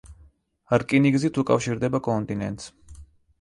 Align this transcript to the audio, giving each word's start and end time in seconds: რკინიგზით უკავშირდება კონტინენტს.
რკინიგზით 0.83 1.37
უკავშირდება 1.43 2.01
კონტინენტს. 2.09 2.73